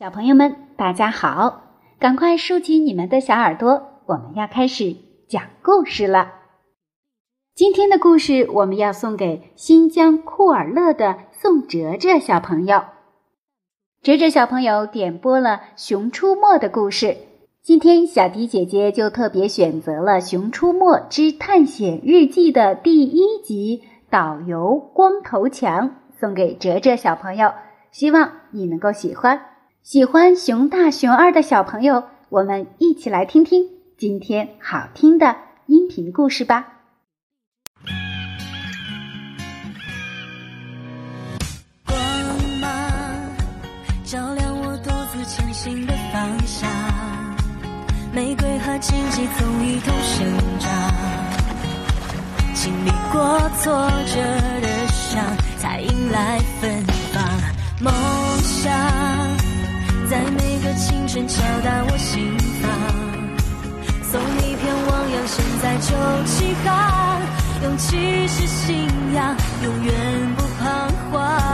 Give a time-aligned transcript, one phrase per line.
[0.00, 1.62] 小朋友们，大家好！
[1.98, 4.94] 赶快竖起你们的小耳朵，我们要开始
[5.28, 6.34] 讲故事了。
[7.52, 12.84] 今天的故事我们要送给新疆库尔勒的宋哲哲小朋友。
[14.00, 17.16] 哲哲小朋友点播了《熊出没》的故事，
[17.60, 25.90] 今天小迪姐姐就特别选择了《熊出没之探险日记》的第一集《导游光头强》，
[26.20, 27.52] 送给哲哲小朋友，
[27.90, 29.57] 希望你能够喜欢。
[29.82, 33.64] 喜欢熊大熊二的小朋友，我们一起来听听
[33.96, 35.34] 今天好听的
[35.66, 36.74] 音频故事吧。
[41.86, 41.96] 光
[42.60, 42.70] 芒
[44.04, 46.68] 照亮我独自前行的方向，
[48.12, 50.26] 玫瑰和荆棘总一同生
[50.58, 50.70] 长，
[52.52, 54.20] 经历过挫折
[54.60, 55.24] 的伤，
[55.56, 56.84] 才迎来芬
[57.14, 57.24] 芳。
[57.80, 57.90] 梦
[58.42, 58.97] 想。
[60.68, 62.70] 的青春敲打我心房，
[64.04, 65.88] 送你一片汪洋，现在就
[66.26, 67.22] 起航。
[67.62, 69.34] 勇气是信仰，
[69.64, 69.94] 永远
[70.36, 71.47] 不彷徨。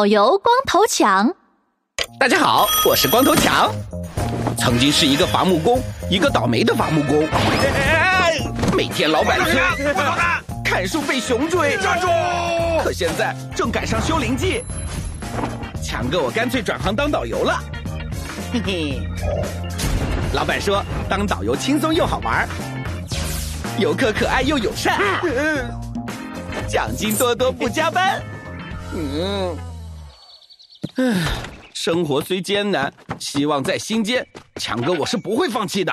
[0.00, 1.30] 导游光头强，
[2.18, 3.70] 大家好，我是光头强。
[4.56, 5.78] 曾经是一个伐木工，
[6.08, 7.28] 一个倒霉的伐木工。
[8.74, 9.60] 每天老板催，
[10.64, 12.06] 砍树被熊追，站住！
[12.82, 14.64] 可现在正赶上修灵季，
[15.84, 17.62] 强哥我干脆转行当导游了。
[18.54, 19.02] 嘿嘿，
[20.32, 22.48] 老板说当导游轻松又好玩，
[23.78, 24.98] 游客可爱又友善，
[26.66, 28.18] 奖金多多不加班。
[28.94, 29.54] 嗯。
[31.74, 34.26] 生活虽艰难，希望在心间。
[34.56, 35.92] 强哥，我是不会放弃的。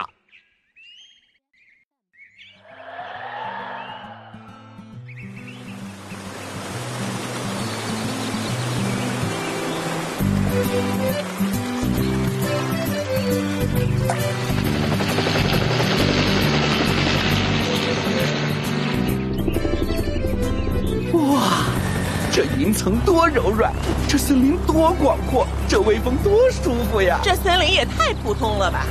[22.37, 23.73] 这云层多柔软，
[24.07, 27.19] 这森林多广阔，这微风多舒服呀！
[27.23, 28.85] 这森林也太普通了吧！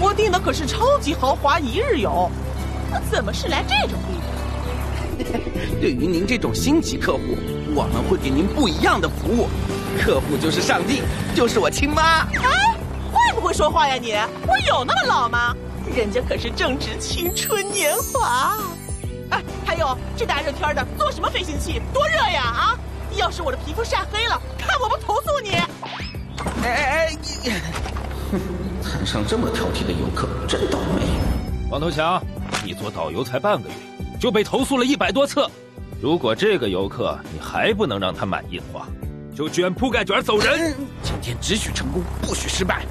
[0.00, 2.28] 我订的可是超级豪华一日游，
[3.08, 5.40] 怎么是来这种地方？
[5.80, 7.20] 对于您这种星级客户，
[7.72, 9.48] 我们会给您不一样的服务。
[10.02, 11.00] 客户就是上帝，
[11.36, 12.26] 就是我亲妈。
[12.42, 12.76] 哎，
[13.12, 14.10] 会不会说话呀你？
[14.44, 15.54] 我有那么老吗？
[15.94, 18.58] 人家可是正值青春年华。
[19.30, 21.80] 哎，还有这大热天的，坐什么飞行器？
[21.94, 22.42] 多热呀！
[22.42, 22.78] 啊！
[23.18, 25.50] 要是我的皮肤晒黑了，看我不投诉你！
[25.50, 25.66] 哎
[26.64, 27.50] 哎哎，你，
[28.30, 28.40] 哼，
[28.82, 31.02] 摊上这么挑剔的游客，真倒霉。
[31.68, 32.22] 光头强，
[32.64, 33.74] 你做导游才半个月，
[34.20, 35.44] 就被投诉了一百多次。
[36.00, 38.86] 如果这个游客你还不能让他满意的话，
[39.36, 40.72] 就卷铺盖卷走人。
[41.02, 42.86] 今天只许成功，不许失败。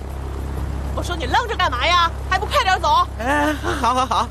[0.93, 2.11] 我说你愣着干嘛呀？
[2.29, 3.07] 还不快点走？
[3.17, 4.29] 哎，好好好。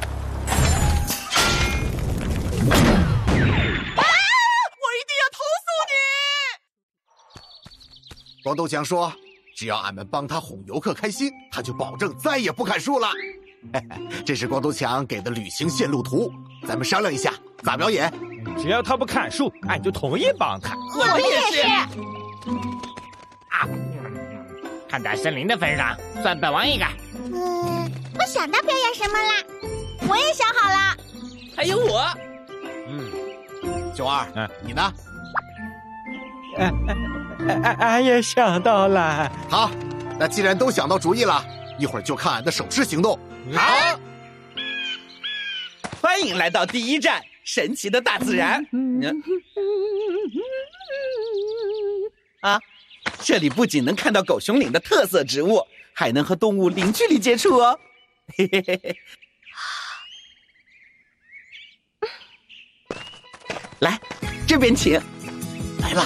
[8.47, 9.13] 光头强说
[9.57, 13.09] ：“只要俺们帮他哄游客开心，他就保证再也不砍树了。”
[14.25, 16.33] 这是光头强给的旅行线路图，
[16.65, 17.35] 咱们商量一下
[17.65, 18.09] 咋表演。
[18.57, 20.77] 只要他不砍树，俺就同意帮他。
[20.97, 21.63] 我们也是。
[23.49, 23.67] 啊，
[24.89, 26.85] 看在森林的份上，算本王一个。
[27.15, 30.09] 嗯，我想到表演什么了？
[30.09, 30.97] 我也想好了。
[31.57, 32.07] 还有我。
[32.87, 33.11] 嗯，
[33.93, 34.93] 九二，嗯，你呢？
[36.59, 39.31] 俺俺也想到了。
[39.51, 39.71] 好，
[40.19, 41.45] 那既然都想到主意了，
[41.79, 43.19] 一会儿就看俺的手势行动。
[43.53, 44.01] 好，
[46.01, 48.67] 欢迎来到第一站，神奇的大自然。
[52.41, 52.61] 啊，
[53.21, 55.61] 这里不仅能看到狗熊岭的特色植物，
[55.93, 57.79] 还能和动物零距离接触哦。
[58.37, 58.97] 嘿嘿嘿嘿。
[63.81, 64.01] 来，
[64.47, 65.01] 这边请。
[65.81, 66.03] 来了，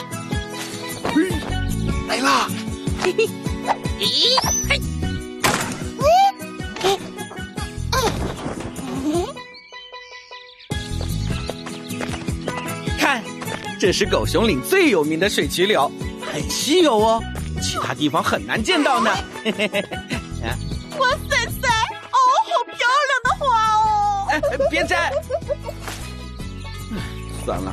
[2.11, 2.49] 来啦！
[3.01, 3.29] 嘿嘿，
[4.01, 4.37] 咦，
[4.69, 4.81] 嘿，
[12.99, 13.23] 看，
[13.79, 15.89] 这是狗熊岭最有名的水曲柳，
[16.21, 17.23] 很稀有哦，
[17.63, 19.15] 其他地方很难见到呢。
[19.45, 19.81] 嘿嘿嘿，
[20.99, 21.69] 哇塞塞，
[22.11, 23.47] 哦，好漂亮的花
[23.77, 24.27] 哦！
[24.31, 25.13] 哎，别摘。
[27.47, 27.73] 算了。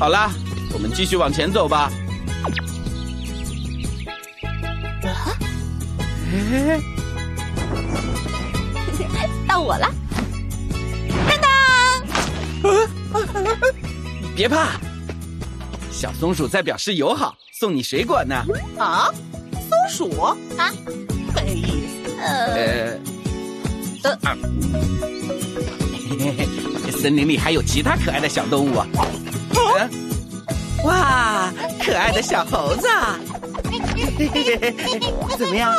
[0.00, 0.32] 好啦，
[0.72, 1.90] 我们继续往前走吧。
[5.12, 5.36] 啊
[9.48, 9.92] 到我了，
[11.28, 11.50] 当当！
[14.34, 14.78] 别怕，
[15.90, 18.36] 小松鼠在表示友好，送你水果呢。
[18.78, 19.10] 啊，
[19.52, 20.36] 松鼠啊，
[21.34, 22.16] 没意思。
[22.20, 22.96] 呃，
[24.04, 24.16] 呃，
[27.02, 28.86] 森林里还有其他可爱的小动物啊。
[30.90, 31.52] 哇，
[31.84, 32.88] 可爱的小猴子，
[35.38, 35.72] 怎么样？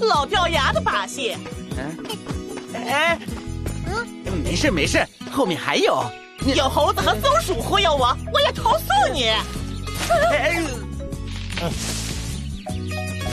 [0.00, 1.36] 老掉牙的把戏。
[1.78, 1.96] 嗯
[2.88, 3.18] 哎，
[4.44, 6.04] 没事没事，后面还有。
[6.54, 9.24] 有猴子和松鼠忽悠我，我也投诉你。
[9.28, 9.42] 哎，
[10.42, 10.60] 哎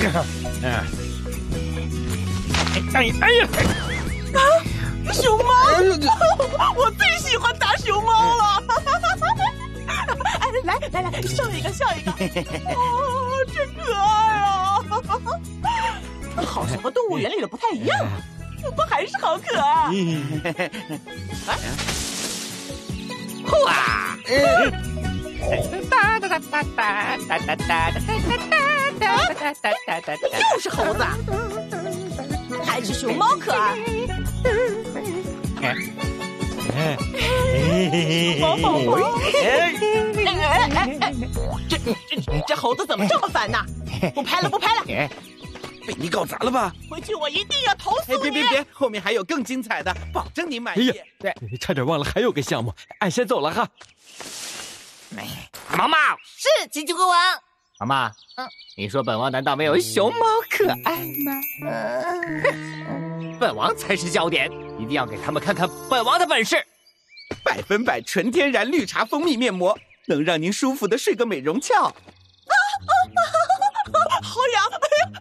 [0.04, 0.24] 呀，
[2.94, 3.04] 哎
[3.34, 3.48] 呀，
[4.34, 4.40] 啊，
[5.14, 5.46] 熊猫，
[6.76, 8.64] 我最喜欢打熊猫了。
[10.94, 12.12] 哎，来来来，笑一个，笑一个。
[12.74, 14.80] 哦，真可爱啊！
[16.46, 18.00] 好像和动物园里的不太一样，
[18.62, 19.90] 不过还是好可爱。
[23.64, 24.18] 哇！
[25.90, 27.92] 哒哒哒哒哒哒哒哒哒
[29.34, 30.18] 哒哒哒哒
[30.54, 31.04] 又是猴子，
[32.66, 33.78] 还是熊猫可爱。
[38.40, 39.20] 毛宝宝，
[40.44, 41.14] 哎哎哎！
[41.70, 43.58] 这这这猴子怎么这么烦呢？
[44.14, 44.84] 不拍了，不拍了！
[45.86, 46.74] 被你搞砸了吧？
[46.90, 48.22] 回去我一定要投诉你！
[48.22, 50.94] 别别别，后面还有更精彩的，保证你满意。
[51.20, 53.68] 对，差点忘了还有个项目，俺先走了哈。
[55.78, 55.98] 毛毛
[56.38, 57.18] 是吉吉国王。
[57.80, 58.12] 毛毛，
[58.78, 61.42] 你说本王难道没有熊猫可爱吗？
[63.40, 64.50] 本王才是焦点，
[64.80, 66.66] 一定要给他们看看本王的本事。
[67.44, 71.76] 百分百纯天然绿茶蜂蜜面膜，能让您舒服的睡个美容觉。
[71.84, 73.22] 啊啊啊
[74.22, 75.12] 好痒，哎呀，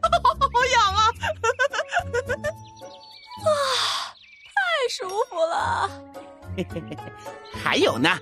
[0.52, 1.00] 好痒啊！
[3.44, 3.49] 啊，
[4.55, 4.55] 太
[4.90, 5.90] 舒服了。
[6.56, 6.96] 嘿嘿嘿，
[7.62, 8.19] 还有呢。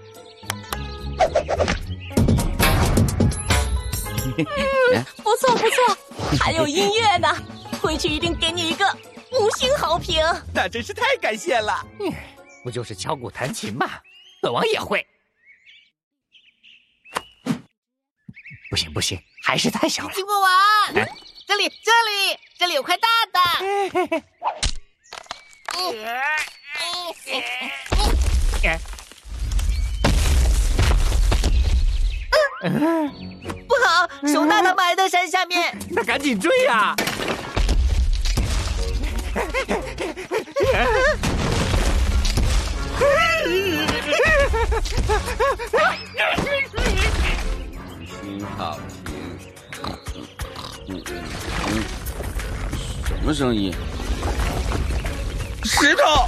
[4.39, 5.97] 嗯，不错不错，
[6.39, 7.29] 还有音乐呢，
[7.81, 8.85] 回去一定给你一个
[9.33, 10.23] 五星好评。
[10.53, 11.87] 那真是太感谢了。
[12.63, 13.87] 不就是敲鼓弹琴吗？
[14.43, 15.07] 本王也会。
[18.71, 20.13] 不行不行，还是太小了。
[20.15, 20.49] 金国王，
[21.45, 23.41] 这里这里这里有块大的。
[33.67, 35.77] 不好，熊大大埋在山下面。
[35.91, 36.95] 那赶紧追呀！
[46.37, 46.70] 新
[48.57, 49.15] 好评，
[50.89, 51.03] 嗯
[51.69, 51.83] 嗯，
[53.07, 53.75] 什么声音？
[55.65, 56.27] 石头！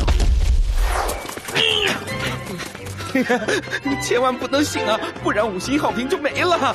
[3.82, 6.74] 你千万不能醒啊，不然五星好评就没了。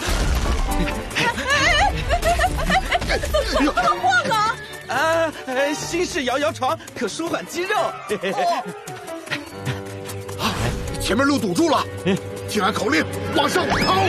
[3.52, 3.84] 怎么晃
[4.30, 4.56] 啊？
[4.88, 5.34] 啊，
[5.74, 7.76] 新式摇摇床可舒缓肌肉。
[10.40, 10.54] 啊，
[11.02, 11.84] 前面路堵住了，
[12.50, 13.04] 听俺口令，
[13.36, 14.04] 往上跑！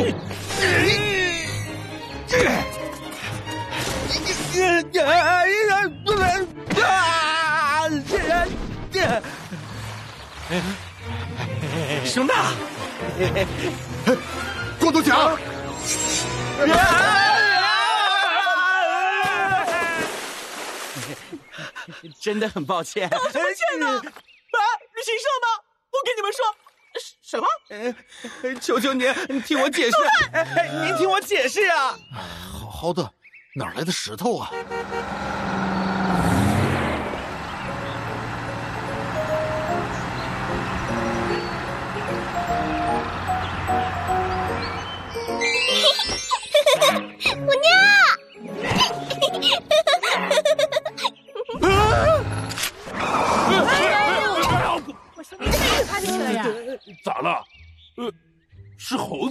[12.04, 12.52] 熊大，
[14.80, 15.38] 光头强，
[22.20, 23.08] 真的很抱歉。
[23.10, 23.38] 抱歉
[23.78, 23.86] 呢？
[23.86, 25.46] 啊，旅行社吗？
[25.90, 26.40] 我跟你们说，
[27.28, 27.46] 什么？
[28.58, 29.96] 求求您，听我解释。
[30.82, 31.94] 您听我解释啊！
[32.50, 33.12] 好好的，
[33.54, 34.50] 哪来的石头啊？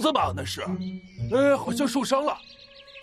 [0.08, 0.32] 子吧？
[0.36, 0.62] 那是，
[1.32, 2.36] 哎，好像受伤了。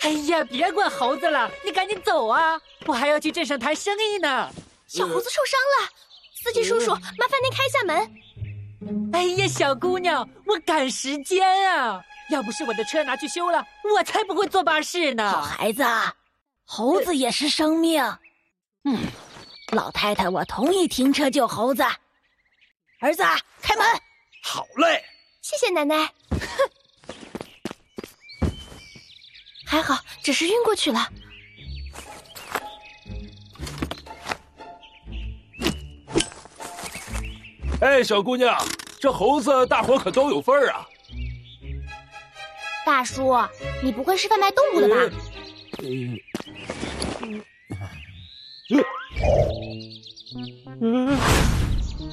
[0.02, 2.60] 哎呀，别管猴子了，你赶紧走啊！
[2.86, 4.52] 我还要去镇上谈生意呢。
[4.88, 5.90] 小猴子受伤了，
[6.44, 9.12] 司机叔叔，麻烦您开下门。
[9.14, 12.02] 哎呀，小姑娘，我赶时间啊！
[12.30, 15.32] 要不是我的车拿去修了，我才不会坐巴士呢。
[15.32, 15.84] 好孩子，
[16.66, 18.04] 猴子也是生命。
[18.84, 19.00] 嗯，
[19.72, 21.84] 老太太，我同意停车救猴子。
[23.00, 23.24] 儿子，
[23.62, 23.86] 开门。
[24.44, 25.04] 好嘞，
[25.42, 26.12] 谢谢奶奶。
[29.76, 31.06] 还好，只是晕过去了。
[37.82, 38.58] 哎，小姑娘，
[39.02, 40.88] 这猴子大伙可都有份儿啊！
[42.86, 43.36] 大叔，
[43.84, 44.96] 你不会是贩卖动物的吧？
[50.80, 51.20] 嗯，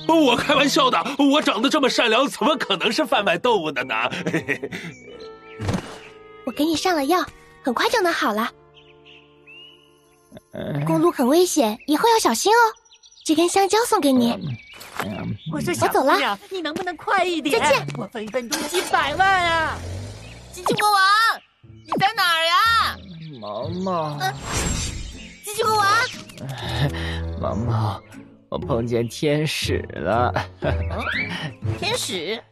[0.09, 3.95] 我开玩笑的，我长得这么善良，怎么可能是贩卖动物的呢？
[6.45, 7.25] 我给你上了药，
[7.63, 8.51] 很快就能好了。
[10.87, 12.59] 公路很危险，以后要小心哦。
[13.25, 14.37] 这根香蕉送给你。
[15.53, 17.59] 我说小走了，你能不能快一点？
[17.61, 17.87] 再见。
[17.97, 19.79] 我分分钟几百万啊！
[20.53, 21.01] 机器国王，
[21.63, 22.97] 你在哪儿呀？
[23.41, 24.19] 毛毛，
[25.45, 25.87] 机器国王，
[27.41, 28.03] 毛毛，
[28.51, 30.33] 我碰见天使了。
[31.79, 32.43] 天使？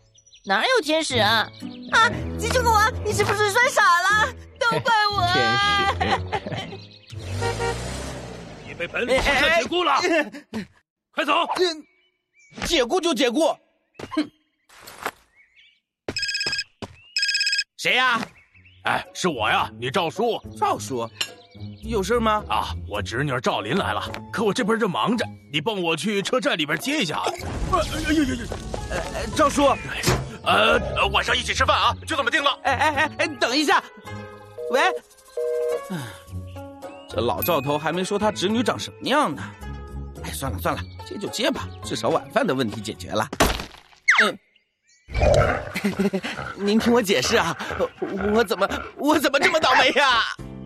[0.47, 1.50] 哪有天使啊？
[1.93, 2.09] 啊！
[2.38, 4.35] 机器国王，你是不是摔傻了？
[4.70, 5.26] 都怪我！
[5.32, 7.18] 天使，
[8.66, 10.00] 你被本领蛇解雇了，
[11.12, 11.32] 快走！
[12.64, 13.48] 解雇就解雇，
[14.10, 14.30] 哼！
[17.78, 18.20] 谁呀？
[18.84, 20.40] 哎，是我呀，你赵叔。
[20.56, 21.08] 赵叔，
[21.82, 22.44] 有事吗？
[22.48, 24.00] 啊，我侄女赵琳来了，
[24.32, 27.22] 可我这边正忙着，你帮我去车站里边接一下。
[27.72, 28.46] 哎呦呦呦！
[28.90, 29.66] 呃，赵叔，
[30.44, 32.58] 呃，晚上一起吃饭啊，就这么定了。
[32.62, 33.82] 哎哎哎哎，等一下，
[34.70, 34.80] 喂，
[37.08, 39.42] 这老赵头还没说他侄女长什么样呢。
[40.22, 43.26] 哎，算了算了，接就接吧，至少晚饭的问题解决了。
[44.22, 44.38] 嗯。
[46.56, 47.56] 您听我解释啊，
[48.32, 50.20] 我怎么我怎么这么倒霉呀？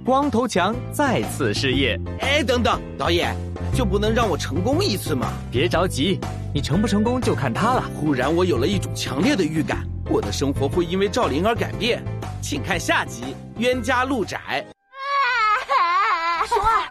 [0.04, 1.99] 光头强再次失业。
[2.20, 3.34] 哎，等等，导演
[3.75, 5.32] 就不能让我成功一次吗？
[5.50, 6.20] 别着急，
[6.52, 7.82] 你成不成功就看他了。
[7.99, 12.02] 忽然我有了一种强烈的预感，我的生活会因为赵琳而改变。
[12.42, 13.23] 请看下集
[13.58, 14.38] 《冤家路窄》。
[16.46, 16.82] 熊儿，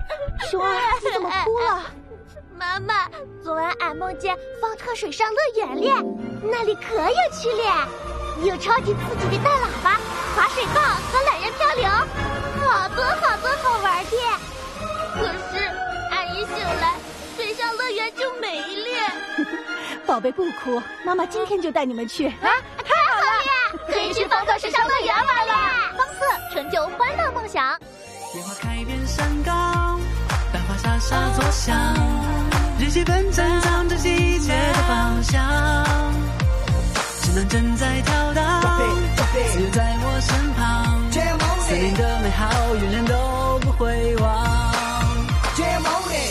[0.50, 1.84] 熊儿，你怎么哭了？
[2.58, 3.08] 妈妈，
[3.44, 5.96] 昨晚俺梦见方特水上乐园练，
[6.42, 7.88] 那里可有趣了，
[8.44, 10.00] 有超级刺激的大喇叭、
[10.36, 11.88] 滑水道和懒人漂流，
[12.68, 14.12] 好多好多好玩的。
[15.14, 15.64] 可是
[16.10, 16.96] 俺一醒来，
[17.36, 19.14] 水上乐园就没了。
[20.08, 22.28] 宝贝不哭，妈妈今天就带你们去。
[22.28, 22.50] 啊，
[23.88, 25.54] 可以去方特水上乐园玩了。
[25.98, 27.78] 方特，成就欢乐梦想。
[28.36, 30.00] 野花开遍山岗，
[30.52, 31.76] 繁花沙沙作响。
[32.80, 36.14] 日记本珍藏着季节的芳香，
[37.22, 38.62] 只能正在跳荡，
[39.52, 41.12] 自由在我身旁，
[41.62, 44.74] 森林的美好永远都不会忘。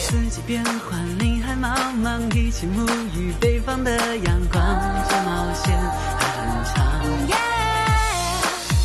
[0.02, 4.62] 四季变换，林海茫茫，一起沐浴北方的阳光，
[5.08, 5.72] 这冒险
[6.42, 7.36] 常常。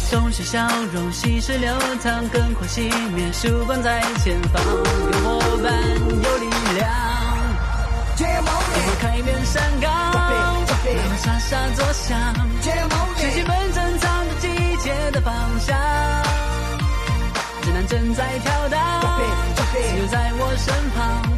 [0.09, 1.73] 总是笑容，细水流
[2.03, 3.31] 淌，更快熄灭。
[3.33, 5.73] 曙光在前方，有伙伴，
[6.23, 6.87] 有力量。
[8.17, 9.89] 打破开面山岗，
[10.85, 12.17] 让沙沙作响。
[13.19, 14.47] 是基本珍藏着季
[14.77, 15.75] 节的方向，
[17.63, 18.79] 指南正在跳荡，
[19.55, 21.37] 自由在我身旁。